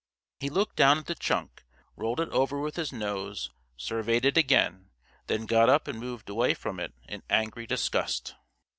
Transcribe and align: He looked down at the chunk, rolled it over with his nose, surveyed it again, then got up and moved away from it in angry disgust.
He 0.39 0.49
looked 0.49 0.77
down 0.77 0.97
at 0.97 1.05
the 1.05 1.13
chunk, 1.13 1.63
rolled 1.95 2.19
it 2.19 2.29
over 2.29 2.59
with 2.59 2.75
his 2.75 2.91
nose, 2.91 3.51
surveyed 3.77 4.25
it 4.25 4.35
again, 4.35 4.89
then 5.27 5.45
got 5.45 5.69
up 5.69 5.87
and 5.87 5.99
moved 5.99 6.27
away 6.27 6.55
from 6.55 6.79
it 6.79 6.95
in 7.07 7.21
angry 7.29 7.67
disgust. 7.67 8.33